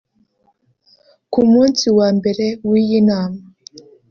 Ku 1.31 1.41
munsi 1.51 1.85
wa 1.97 2.07
Mbere 2.17 2.45
w’iyi 2.69 2.99
nama 3.07 3.39